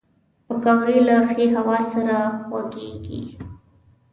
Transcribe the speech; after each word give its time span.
پکورې 0.47 0.97
له 1.07 1.15
ښې 1.29 1.45
هوا 1.55 1.79
سره 1.91 2.17
خوږېږي 2.45 3.21